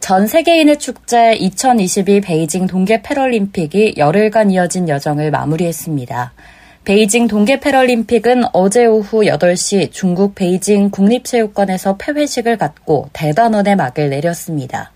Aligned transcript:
전 0.00 0.26
세계인의 0.26 0.78
축제 0.78 1.34
2022 1.34 2.22
베이징 2.22 2.66
동계 2.66 3.02
패럴림픽이 3.02 3.94
열흘간 3.98 4.50
이어진 4.50 4.88
여정을 4.88 5.30
마무리했습니다. 5.30 6.32
베이징 6.84 7.28
동계 7.28 7.60
패럴림픽은 7.60 8.44
어제 8.54 8.86
오후 8.86 9.20
8시 9.20 9.92
중국 9.92 10.34
베이징 10.34 10.90
국립체육관에서 10.90 11.98
폐회식을 11.98 12.56
갖고 12.56 13.10
대단원의 13.12 13.76
막을 13.76 14.08
내렸습니다. 14.08 14.90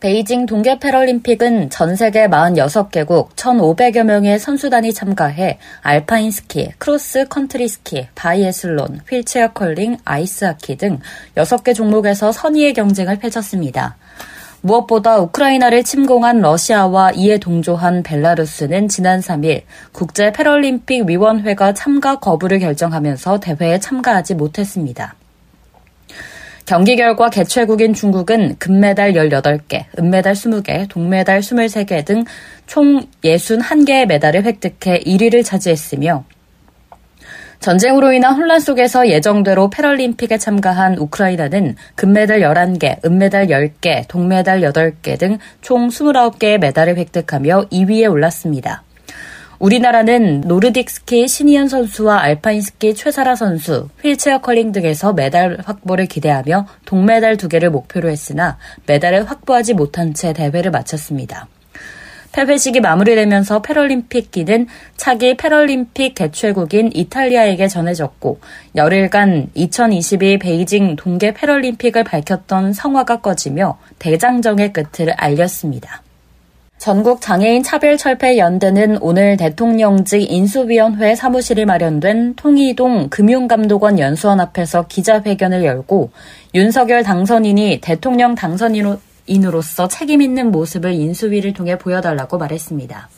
베이징 0.00 0.46
동계 0.46 0.78
패럴림픽은 0.78 1.68
전 1.68 1.94
세계 1.94 2.26
46개국 2.26 3.32
1,500여 3.36 4.02
명의 4.04 4.38
선수단이 4.38 4.94
참가해 4.94 5.58
알파인 5.82 6.30
스키, 6.30 6.70
크로스 6.78 7.28
컨트리 7.28 7.68
스키, 7.68 8.08
바이애슬론, 8.14 9.02
휠체어 9.06 9.48
컬링, 9.52 9.98
아이스 10.06 10.46
하키 10.46 10.76
등 10.78 11.00
6개 11.36 11.74
종목에서 11.74 12.32
선의의 12.32 12.72
경쟁을 12.72 13.18
펼쳤습니다. 13.18 13.98
무엇보다 14.62 15.18
우크라이나를 15.18 15.84
침공한 15.84 16.40
러시아와 16.40 17.12
이에 17.12 17.36
동조한 17.36 18.02
벨라루스는 18.02 18.88
지난 18.88 19.20
3일 19.20 19.64
국제 19.92 20.32
패럴림픽 20.32 21.10
위원회가 21.10 21.74
참가 21.74 22.18
거부를 22.18 22.58
결정하면서 22.58 23.40
대회에 23.40 23.78
참가하지 23.78 24.34
못했습니다. 24.34 25.14
경기 26.70 26.94
결과 26.94 27.30
개최국인 27.30 27.94
중국은 27.94 28.54
금메달 28.60 29.14
18개, 29.14 29.86
은메달 29.98 30.34
20개, 30.34 30.88
동메달 30.88 31.40
23개 31.40 32.04
등 32.04 32.22
총 32.68 33.04
61개의 33.24 34.06
메달을 34.06 34.44
획득해 34.44 35.00
1위를 35.00 35.44
차지했으며 35.44 36.24
전쟁으로 37.58 38.12
인한 38.12 38.36
혼란 38.36 38.60
속에서 38.60 39.08
예정대로 39.08 39.68
패럴림픽에 39.68 40.38
참가한 40.38 40.96
우크라이나는 40.96 41.74
금메달 41.96 42.38
11개, 42.38 43.04
은메달 43.04 43.48
10개, 43.48 44.06
동메달 44.06 44.60
8개 44.60 45.18
등 45.18 45.38
총 45.62 45.88
29개의 45.88 46.58
메달을 46.58 46.96
획득하며 46.98 47.64
2위에 47.72 48.08
올랐습니다. 48.08 48.84
우리나라는 49.60 50.40
노르딕 50.40 50.88
스키 50.88 51.28
신의현 51.28 51.68
선수와 51.68 52.20
알파인 52.20 52.62
스키 52.62 52.94
최사라 52.94 53.36
선수, 53.36 53.90
휠체어 54.02 54.38
컬링 54.38 54.72
등에서 54.72 55.12
메달 55.12 55.58
확보를 55.62 56.06
기대하며 56.06 56.66
동메달 56.86 57.36
두 57.36 57.46
개를 57.46 57.68
목표로 57.68 58.08
했으나 58.08 58.56
메달을 58.86 59.28
확보하지 59.28 59.74
못한 59.74 60.14
채 60.14 60.32
대회를 60.32 60.70
마쳤습니다. 60.70 61.46
폐회식이 62.32 62.80
마무리되면서 62.80 63.60
패럴림픽 63.60 64.30
기는 64.30 64.66
차기 64.96 65.36
패럴림픽 65.36 66.14
개최국인 66.14 66.90
이탈리아에게 66.94 67.68
전해졌고 67.68 68.40
열흘간 68.76 69.48
2022 69.52 70.38
베이징 70.38 70.96
동계 70.96 71.34
패럴림픽을 71.34 72.04
밝혔던 72.04 72.72
성화가 72.72 73.20
꺼지며 73.20 73.78
대장정의 73.98 74.72
끝을 74.72 75.10
알렸습니다. 75.10 76.02
전국 76.80 77.20
장애인 77.20 77.62
차별 77.62 77.98
철폐 77.98 78.38
연대는 78.38 79.02
오늘 79.02 79.36
대통령직 79.36 80.32
인수위원회 80.32 81.14
사무실이 81.14 81.66
마련된 81.66 82.36
통이동 82.36 83.10
금융감독원 83.10 83.98
연수원 83.98 84.40
앞에서 84.40 84.86
기자회견을 84.86 85.62
열고 85.62 86.10
윤석열 86.54 87.02
당선인이 87.02 87.80
대통령 87.82 88.34
당선인으로서 88.34 89.88
책임 89.88 90.22
있는 90.22 90.50
모습을 90.50 90.94
인수위를 90.94 91.52
통해 91.52 91.76
보여달라고 91.76 92.38
말했습니다. 92.38 93.10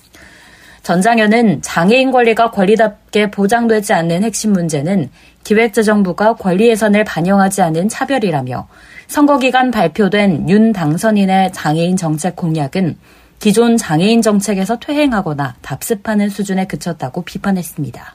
전장현은 0.83 1.63
장애인 1.63 2.11
권리가 2.11 2.51
권리답게 2.51 3.31
보장되지 3.31 3.93
않는 3.93 4.25
핵심 4.25 4.51
문제는 4.51 5.09
기획재정부가 5.45 6.35
권리 6.35 6.69
예산을 6.69 7.05
반영하지 7.05 7.63
않은 7.63 7.89
차별이라며 7.89 8.67
선거 9.07 9.39
기간 9.39 9.71
발표된 9.71 10.49
윤 10.49 10.73
당선인의 10.73 11.53
장애인 11.53 11.97
정책 11.97 12.35
공약은 12.35 12.97
기존 13.43 13.77
장애인 13.77 14.23
정책에서 14.23 14.79
퇴행하거나 14.79 15.57
답습하는 15.63 16.29
수준에 16.29 16.65
그쳤다고 16.65 17.23
비판했습니다. 17.23 18.15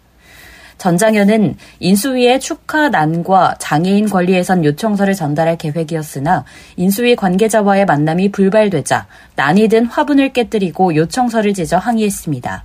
전장현은 0.77 1.57
인수위에 1.81 2.39
축하 2.39 2.87
난과 2.87 3.55
장애인 3.59 4.07
권리 4.07 4.31
예산 4.35 4.63
요청서를 4.63 5.15
전달할 5.15 5.57
계획이었으나 5.57 6.45
인수위 6.77 7.17
관계자와의 7.17 7.83
만남이 7.83 8.31
불발되자 8.31 9.07
난이 9.35 9.67
든 9.67 9.85
화분을 9.87 10.31
깨뜨리고 10.31 10.95
요청서를 10.95 11.53
지져 11.53 11.77
항의했습니다. 11.77 12.63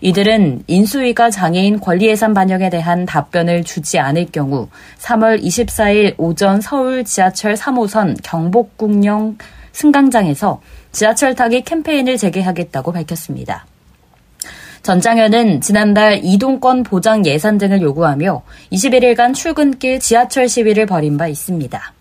이들은 0.00 0.64
인수위가 0.66 1.30
장애인 1.30 1.78
권리 1.78 2.08
예산 2.08 2.34
반영에 2.34 2.68
대한 2.68 3.06
답변을 3.06 3.62
주지 3.62 4.00
않을 4.00 4.26
경우 4.32 4.66
3월 4.98 5.40
24일 5.40 6.14
오전 6.18 6.60
서울 6.60 7.04
지하철 7.04 7.54
3호선 7.54 8.16
경복궁역 8.24 9.36
승강장에서 9.72 10.60
지하철 10.92 11.34
타기 11.34 11.62
캠페인을 11.62 12.16
재개하겠다고 12.16 12.92
밝혔습니다. 12.92 13.66
전장현은 14.82 15.60
지난달 15.60 16.20
이동권 16.24 16.82
보장 16.82 17.24
예산 17.24 17.56
등을 17.56 17.82
요구하며 17.82 18.42
21일간 18.72 19.32
출근길 19.32 20.00
지하철 20.00 20.48
시위를 20.48 20.86
벌인 20.86 21.16
바 21.16 21.28
있습니다. 21.28 21.92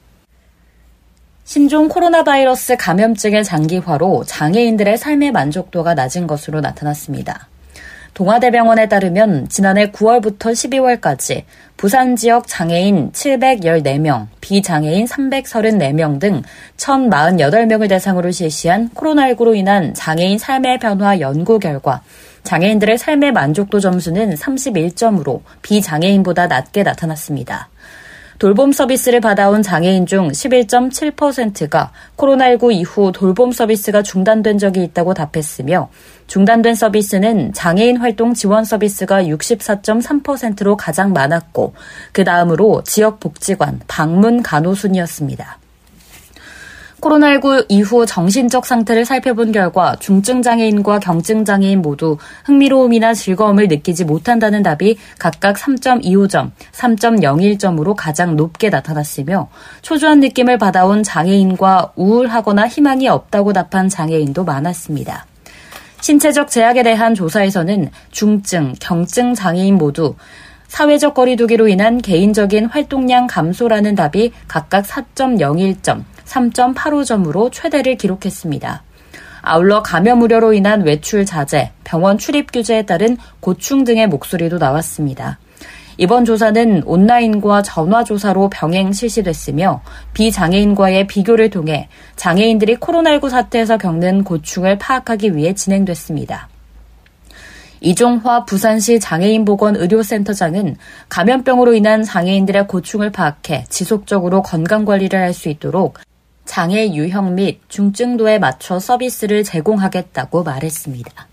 신종 1.44 1.90
코로나 1.90 2.24
바이러스 2.24 2.76
감염증의 2.78 3.44
장기화로 3.44 4.24
장애인들의 4.26 4.98
삶의 4.98 5.32
만족도가 5.32 5.94
낮은 5.94 6.26
것으로 6.26 6.62
나타났습니다. 6.62 7.51
동아대병원에 8.14 8.90
따르면 8.90 9.48
지난해 9.50 9.92
9월부터 9.92 10.52
12월까지 10.52 11.44
부산 11.78 12.16
지역 12.16 12.48
장애인 12.48 13.12
714명, 13.12 14.28
비장애인 14.42 15.06
334명 15.06 16.20
등 16.20 16.44
1,048명을 16.78 17.90
대상으로 17.90 18.32
실시한 18.32 18.90
코로나19로 18.90 19.56
인한 19.56 19.94
장애인 19.94 20.38
삶의 20.38 20.80
변화 20.80 21.20
연구 21.20 21.58
결과 21.58 22.02
장애인들의 22.44 22.98
삶의 22.98 23.32
만족도 23.32 23.80
점수는 23.80 24.36
31점으로 24.36 25.42
비장애인보다 25.62 26.48
낮게 26.48 26.84
나타났습니다. 26.84 27.70
돌봄 28.42 28.72
서비스를 28.72 29.22
받아온 29.22 29.62
장애인 29.62 30.08
중 30.08 30.30
11.7%가 30.30 31.92
코로나19 32.18 32.74
이후 32.74 33.12
돌봄 33.12 33.52
서비스가 33.52 34.02
중단된 34.02 34.58
적이 34.58 34.84
있다고 34.86 35.14
답했으며 35.14 35.92
중단된 36.26 36.74
서비스는 36.74 37.54
장애인 37.54 37.98
활동 37.98 38.34
지원 38.34 38.66
서비스가 38.66 39.26
64.3%로 39.26 40.76
가장 40.76 41.14
많았고 41.14 41.76
그 42.14 42.24
다음으로 42.24 42.82
지역 42.84 43.20
복지관, 43.20 43.80
방문 43.88 44.42
간호 44.42 44.74
순이었습니다. 44.74 45.61
코로나19 47.02 47.66
이후 47.68 48.06
정신적 48.06 48.66
상태를 48.66 49.06
살펴본 49.06 49.52
결과 49.52 49.96
중증 49.98 50.44
장애인과 50.44 51.00
경증 51.00 51.44
장애인 51.44 51.82
모두 51.82 52.18
흥미로움이나 52.46 53.14
즐거움을 53.16 53.68
느끼지 53.68 54.06
못한다는 54.06 54.62
답이 54.62 54.98
각각 55.18 55.58
3.25점, 55.58 56.52
3.01점으로 56.72 57.96
가장 57.98 58.36
높게 58.36 58.70
나타났으며 58.70 59.50
초조한 59.82 60.20
느낌을 60.20 60.60
받아온 60.60 61.02
장애인과 61.02 61.94
우울하거나 61.96 62.68
희망이 62.68 63.08
없다고 63.08 63.52
답한 63.54 63.90
장애인도 63.90 64.44
많았습니다. 64.44 65.26
신체적 66.02 66.50
제약에 66.50 66.84
대한 66.84 67.16
조사에서는 67.16 67.90
중증, 68.12 68.74
경증 68.80 69.34
장애인 69.34 69.76
모두 69.76 70.16
사회적 70.68 71.16
거리두기로 71.16 71.68
인한 71.68 71.98
개인적인 72.02 72.66
활동량 72.68 73.28
감소라는 73.28 73.96
답이 73.96 74.32
각각 74.48 74.86
4.01점, 74.86 76.04
3.85점으로 76.32 77.52
최대를 77.52 77.98
기록했습니다. 77.98 78.84
아울러 79.42 79.82
감염 79.82 80.22
우려로 80.22 80.54
인한 80.54 80.84
외출 80.84 81.26
자제, 81.26 81.72
병원 81.84 82.18
출입 82.18 82.52
규제에 82.52 82.86
따른 82.86 83.18
고충 83.40 83.84
등의 83.84 84.08
목소리도 84.08 84.58
나왔습니다. 84.58 85.40
이번 85.98 86.26
조사는 86.26 86.84
온라인과 86.86 87.64
전화 87.64 88.04
조사로 88.04 88.50
병행 88.50 88.94
실시됐으며 88.94 89.82
비장애인과의 90.14 91.08
비교를 91.08 91.50
통해 91.50 91.90
장애인들이 92.16 92.78
코로나19 92.78 93.30
사태에서 93.30 93.78
겪는 93.78 94.24
고충을 94.24 94.78
파악하기 94.78 95.36
위해 95.36 95.54
진행됐습니다. 95.54 96.48
이종화 97.82 98.46
부산시 98.46 99.00
장애인보건의료센터장은 99.00 100.78
감염병으로 101.10 101.74
인한 101.74 102.04
장애인들의 102.04 102.68
고충을 102.68 103.12
파악해 103.12 103.66
지속적으로 103.70 104.44
건강관리를 104.44 105.20
할 105.20 105.34
수 105.34 105.50
있도록 105.50 105.98
장애 106.46 106.94
유형 106.94 107.36
및 107.36 107.62
중증도에 107.70 108.40
맞춰 108.40 108.80
서비스를 108.80 109.44
제공하겠다고 109.44 110.44
말했습니다. 110.44 111.28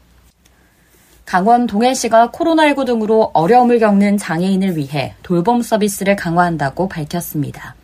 강원 1.25 1.67
동해시가 1.67 2.31
코로나19 2.31 2.87
등으로 2.87 3.31
어려움을 3.35 3.79
겪는 3.79 4.17
장애인을 4.17 4.77
위해 4.77 5.15
돌봄 5.23 5.61
서비스를 5.61 6.17
강화한다고 6.17 6.89
밝혔습니다. 6.89 7.75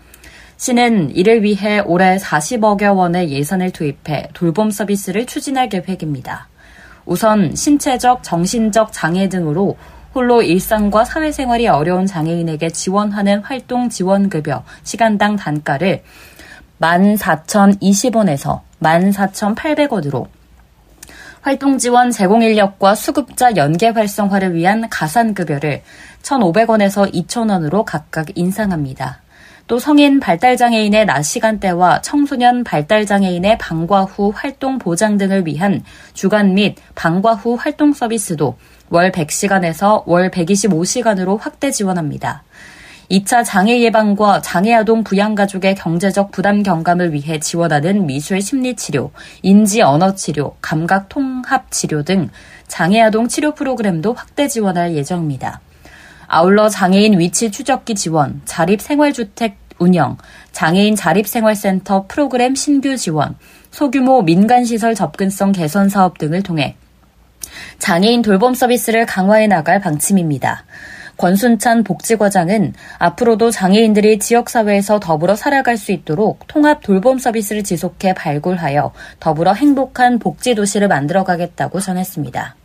시는 0.56 1.15
이를 1.15 1.43
위해 1.43 1.81
올해 1.81 2.17
40억여 2.17 2.97
원의 2.97 3.31
예산을 3.31 3.70
투입해 3.70 4.31
돌봄 4.32 4.70
서비스를 4.70 5.27
추진할 5.27 5.69
계획입니다. 5.69 6.49
우선 7.05 7.55
신체적, 7.55 8.23
정신적 8.23 8.93
장애 8.93 9.29
등으로 9.29 9.77
홀로 10.15 10.43
일상과 10.43 11.05
사회생활이 11.05 11.67
어려운 11.67 12.06
장애인에게 12.06 12.70
지원하는 12.70 13.41
활동 13.41 13.91
지원급여 13.91 14.65
시간당 14.85 15.37
단가를 15.37 16.03
14,020원에서 16.81 18.61
14,800원으로 18.81 20.26
활동 21.41 21.76
지원 21.76 22.11
제공 22.11 22.43
인력과 22.43 22.94
수급자 22.94 23.56
연계 23.56 23.88
활성화를 23.88 24.55
위한 24.55 24.88
가산급여를 24.88 25.82
1,500원에서 26.23 27.12
2,000원으로 27.12 27.85
각각 27.85 28.29
인상합니다. 28.35 29.21
또 29.67 29.79
성인 29.79 30.21
발달장애인의 30.21 31.06
낮 31.06 31.23
시간대와 31.23 32.03
청소년 32.03 32.65
발달장애인의 32.65 33.59
방과 33.59 34.05
후 34.05 34.32
활동 34.35 34.79
보장 34.79 35.17
등을 35.17 35.47
위한 35.47 35.82
주간 36.12 36.55
및 36.55 36.77
방과 36.94 37.35
후 37.35 37.55
활동 37.55 37.93
서비스도 37.94 38.56
월 38.91 39.11
100시간에서 39.11 40.03
월 40.06 40.31
125시간으로 40.31 41.38
확대 41.41 41.70
지원합니다. 41.70 42.43
2차 43.11 43.45
장애 43.45 43.81
예방과 43.81 44.41
장애아동 44.41 45.05
부양가족의 45.05 45.75
경제적 45.75 46.31
부담 46.31 46.62
경감을 46.62 47.12
위해 47.12 47.39
지원하는 47.39 48.06
미술 48.06 48.41
심리치료, 48.41 49.11
인지 49.43 49.83
언어 49.83 50.15
치료, 50.15 50.56
감각 50.61 51.09
통합 51.09 51.71
치료 51.71 52.03
등 52.03 52.31
장애아동 52.67 53.29
치료 53.29 53.53
프로그램도 53.53 54.15
확대 54.15 54.49
지원할 54.49 54.95
예정입니다. 54.95 55.61
아울러 56.27 56.69
장애인 56.69 57.19
위치 57.19 57.51
추적기 57.51 57.95
지원, 57.95 58.41
자립생활주택 58.47 59.59
운영, 59.79 60.17
장애인 60.53 60.97
자립생활센터 60.97 62.06
프로그램 62.09 62.55
신규 62.55 62.97
지원, 62.97 63.37
소규모 63.71 64.23
민간시설 64.23 64.95
접근성 64.95 65.53
개선 65.53 65.89
사업 65.89 66.17
등을 66.17 66.43
통해 66.43 66.77
장애인 67.79 68.23
돌봄 68.23 68.55
서비스를 68.55 69.05
강화해 69.05 69.47
나갈 69.47 69.81
방침입니다. 69.81 70.65
권순찬 71.16 71.84
복지과장은 71.84 72.75
앞으로도 72.99 73.50
장애인들이 73.50 74.19
지역사회에서 74.19 75.00
더불어 75.00 75.37
살아갈 75.37 75.76
수 75.76 75.93
있도록 75.93 76.46
통합 76.46 76.82
돌봄 76.82 77.19
서비스를 77.19 77.64
지속해 77.64 78.14
발굴하여 78.14 78.93
더불어 79.20 79.52
행복한 79.52 80.19
복지도시를 80.19 80.88
만들어가겠다고 80.88 81.81
전했습니다. 81.81 82.56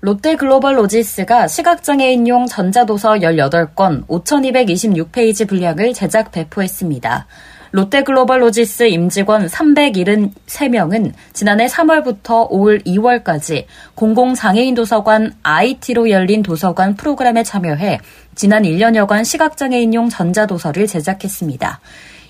롯데글로벌 0.00 0.76
로지스가 0.76 1.48
시각장애인용 1.48 2.46
전자도서 2.46 3.14
18권 3.14 4.06
5226페이지 4.06 5.48
분량을 5.48 5.94
제작 5.94 6.30
배포했습니다. 6.30 7.26
롯데글로벌 7.72 8.42
로지스 8.42 8.84
임직원 8.84 9.46
373명은 9.46 11.12
지난해 11.32 11.66
3월부터 11.66 12.46
올 12.50 12.78
2월까지 12.80 13.64
공공장애인 13.94 14.74
도서관 14.74 15.34
IT로 15.42 16.10
열린 16.10 16.42
도서관 16.42 16.96
프로그램에 16.96 17.42
참여해 17.42 18.00
지난 18.34 18.62
1년여간 18.62 19.24
시각장애인용 19.24 20.08
전자도서를 20.08 20.86
제작했습니다. 20.86 21.80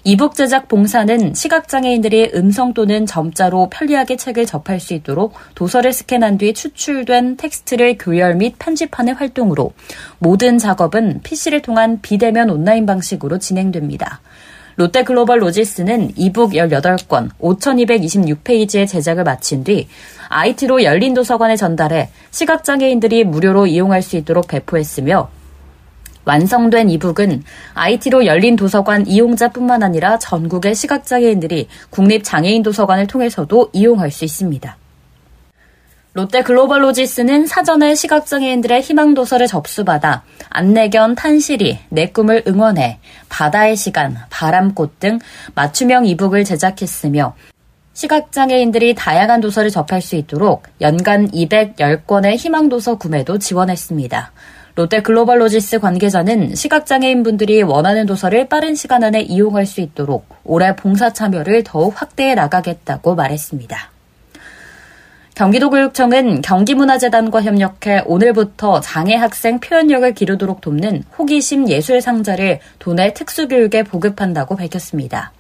e-book 0.09 0.37
제작 0.37 0.69
봉사는 0.69 1.35
시각장애인들이 1.35 2.31
음성 2.37 2.75
또는 2.75 3.07
점자로 3.07 3.71
편리하게 3.71 4.15
책을 4.17 4.47
접할 4.47 4.79
수 4.79 4.95
있도록 4.95 5.35
도서를 5.57 5.93
스캔한 5.93 6.39
뒤 6.39 6.55
추출된 6.55 7.37
텍스트를 7.37 7.99
교열 7.99 8.37
및 8.37 8.55
편집하는 8.57 9.15
활동으로 9.15 9.73
모든 10.21 10.59
작업은 10.59 11.23
PC를 11.25 11.61
통한 11.61 12.01
비대면 12.03 12.51
온라인 12.51 12.87
방식으로 12.87 13.41
진행됩니다. 13.41 14.21
롯데글로벌 14.77 15.41
로지스는 15.43 16.13
e-book 16.17 16.53
18권 16.53 17.31
5226페이지의 17.41 18.87
제작을 18.87 19.25
마친 19.25 19.65
뒤 19.65 19.89
IT로 20.29 20.83
열린 20.83 21.15
도서관에 21.15 21.57
전달해 21.57 22.11
시각장애인들이 22.31 23.25
무료로 23.25 23.67
이용할 23.67 24.03
수 24.03 24.17
있도록 24.17 24.49
배포했으며 24.49 25.31
완성된 26.27 26.91
이북은 26.91 27.45
IT로 27.75 28.27
열린 28.27 28.57
도서관 28.57 29.07
이용자뿐만 29.07 29.83
아니라 29.83 30.19
전국의 30.19 30.75
시각장애인들이 30.75 31.69
국립장애인 31.91 32.63
도서관을 32.63 33.07
통해서도 33.07 33.71
이용할 33.73 34.11
수 34.11 34.25
있습니다. 34.25 34.77
롯데 36.17 36.41
글로벌로지스는 36.41 37.45
사전에 37.45 37.95
시각장애인들의 37.95 38.81
희망도서를 38.81 39.47
접수받아 39.47 40.23
안내견 40.49 41.15
탄실이 41.15 41.79
내 41.91 42.07
꿈을 42.07 42.43
응원해 42.49 43.01
바다의 43.29 43.77
시간, 43.77 44.17
바람꽃 44.31 44.99
등 44.99 45.19
맞춤형 45.55 46.07
이북을 46.07 46.45
제작했으며 46.45 47.35
시각장애인들이 47.93 48.95
다양한 48.95 49.43
도서를 49.43 49.69
접할 49.69 50.01
수 50.01 50.17
있도록 50.17 50.63
연간 50.81 51.31
210권의 51.33 52.37
희망도서 52.39 52.97
구매도 52.97 53.39
지원했습니다. 53.39 54.33
롯데 54.75 55.03
글로벌 55.03 55.43
로지스 55.43 55.81
관계자는 55.81 56.55
시각장애인분들이 56.55 57.63
원하는 57.63 58.07
도서를 58.07 58.49
빠른 58.49 58.75
시간 58.75 59.05
안에 59.05 59.21
이용할 59.21 59.67
수 59.67 59.83
있도록 59.83 60.27
올해 60.45 60.75
봉사 60.77 61.13
참여를 61.13 61.65
더욱 61.65 62.01
확대해 62.01 62.35
나가겠다고 62.35 63.15
말했습니다. 63.17 63.96
경기도교육청은 65.37 66.41
경기문화재단과 66.41 67.43
협력해 67.43 68.05
오늘부터 68.07 68.81
장애 68.81 69.15
학생 69.17 69.61
표현력을 69.61 70.15
기르도록 70.15 70.63
돕는 70.63 71.03
호기심 71.19 71.69
예술 71.69 72.01
상자를 72.01 72.61
도내 72.79 73.13
특수교육에 73.13 73.83
보급한다고 73.83 74.57
밝혔습니다. 74.57 75.33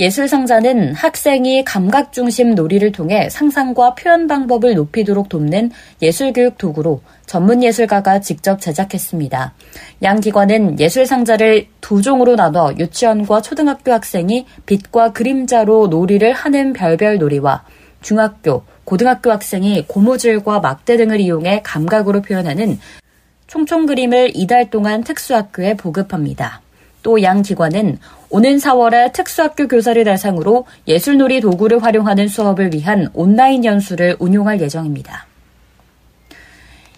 예술 0.00 0.26
상자는 0.26 0.94
학생이 0.94 1.62
감각 1.62 2.12
중심 2.12 2.56
놀이를 2.56 2.90
통해 2.90 3.30
상상과 3.30 3.94
표현 3.94 4.26
방법을 4.26 4.74
높이도록 4.74 5.28
돕는 5.28 5.70
예술 6.02 6.32
교육 6.32 6.58
도구로 6.58 7.00
전문 7.24 7.62
예술가가 7.62 8.20
직접 8.20 8.60
제작했습니다. 8.60 9.54
양 10.02 10.18
기관은 10.18 10.80
예술 10.80 11.06
상자를 11.06 11.68
두 11.80 12.02
종으로 12.02 12.34
나눠 12.34 12.72
유치원과 12.76 13.42
초등학교 13.42 13.92
학생이 13.92 14.46
빛과 14.66 15.12
그림자로 15.12 15.86
놀이를 15.86 16.32
하는 16.32 16.72
별별 16.72 17.18
놀이와 17.18 17.62
중학교, 18.00 18.64
고등학교 18.84 19.30
학생이 19.30 19.86
고무줄과 19.86 20.60
막대 20.60 20.96
등을 20.96 21.20
이용해 21.20 21.62
감각으로 21.62 22.22
표현하는 22.22 22.78
총총 23.46 23.86
그림을 23.86 24.32
이달 24.34 24.70
동안 24.70 25.04
특수학교에 25.04 25.74
보급합니다. 25.74 26.62
또 27.02 27.20
양 27.20 27.42
기관은 27.42 27.98
오는 28.30 28.56
4월에 28.56 29.12
특수학교 29.12 29.68
교사를 29.68 30.02
대상으로 30.04 30.66
예술놀이 30.86 31.40
도구를 31.40 31.82
활용하는 31.82 32.28
수업을 32.28 32.72
위한 32.72 33.08
온라인 33.12 33.64
연수를 33.64 34.16
운용할 34.18 34.60
예정입니다. 34.60 35.26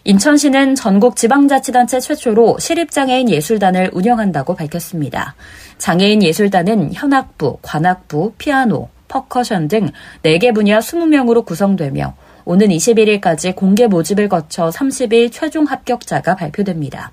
인천시는 0.04 0.74
전국 0.74 1.16
지방자치단체 1.16 1.98
최초로 2.00 2.58
시립장애인 2.58 3.30
예술단을 3.30 3.90
운영한다고 3.94 4.54
밝혔습니다. 4.54 5.34
장애인 5.78 6.22
예술단은 6.22 6.92
현악부, 6.92 7.58
관악부, 7.62 8.34
피아노, 8.36 8.90
퍼커션 9.14 9.68
등 9.68 9.88
4개 10.24 10.52
분야 10.52 10.80
20명으로 10.80 11.46
구성되며 11.46 12.16
오는 12.44 12.66
21일까지 12.68 13.54
공개 13.54 13.86
모집을 13.86 14.28
거쳐 14.28 14.70
30일 14.70 15.30
최종 15.32 15.64
합격자가 15.64 16.34
발표됩니다. 16.34 17.12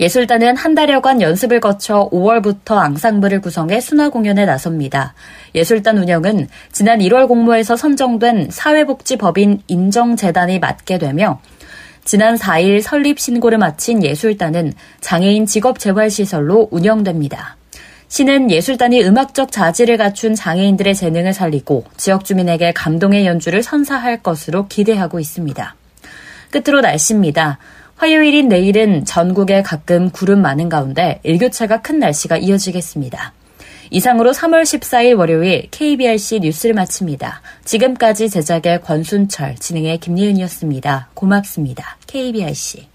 예술단은 0.00 0.56
한 0.56 0.74
달여간 0.74 1.22
연습을 1.22 1.60
거쳐 1.60 2.10
5월부터 2.10 2.72
앙상블을 2.72 3.40
구성해 3.40 3.80
순화 3.80 4.10
공연에 4.10 4.44
나섭니다. 4.44 5.14
예술단 5.54 5.98
운영은 5.98 6.48
지난 6.72 6.98
1월 6.98 7.28
공모에서 7.28 7.76
선정된 7.76 8.48
사회복지법인 8.50 9.62
인정재단이 9.68 10.58
맡게 10.58 10.98
되며 10.98 11.40
지난 12.04 12.34
4일 12.34 12.82
설립 12.82 13.18
신고를 13.18 13.58
마친 13.58 14.04
예술단은 14.04 14.74
장애인 15.00 15.46
직업재활시설로 15.46 16.68
운영됩니다. 16.70 17.56
시는 18.08 18.50
예술단이 18.50 19.02
음악적 19.02 19.50
자질을 19.50 19.96
갖춘 19.96 20.34
장애인들의 20.34 20.94
재능을 20.94 21.32
살리고 21.32 21.84
지역 21.96 22.24
주민에게 22.24 22.72
감동의 22.72 23.26
연주를 23.26 23.62
선사할 23.62 24.22
것으로 24.22 24.68
기대하고 24.68 25.20
있습니다. 25.20 25.74
끝으로 26.50 26.80
날씨입니다. 26.80 27.58
화요일인 27.96 28.48
내일은 28.48 29.04
전국에 29.04 29.62
가끔 29.62 30.10
구름 30.10 30.42
많은 30.42 30.68
가운데 30.68 31.20
일교차가 31.22 31.80
큰 31.82 31.98
날씨가 31.98 32.36
이어지겠습니다. 32.36 33.32
이상으로 33.90 34.32
3월 34.32 34.62
14일 34.62 35.16
월요일 35.16 35.68
KBRC 35.70 36.40
뉴스를 36.40 36.74
마칩니다. 36.74 37.42
지금까지 37.64 38.28
제작의 38.28 38.80
권순철, 38.80 39.56
진행의 39.56 39.98
김예은이었습니다. 39.98 41.10
고맙습니다. 41.14 41.96
KBRC. 42.06 42.88